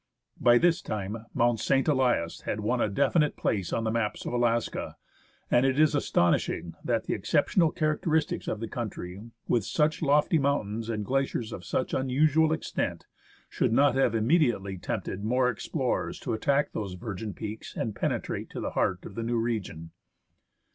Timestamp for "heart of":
18.71-19.13